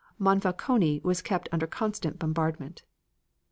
Monfalcone 0.17 0.99
was 1.03 1.21
kept 1.21 1.47
under 1.51 1.67
constant 1.67 2.17
bombardment. 2.17 2.81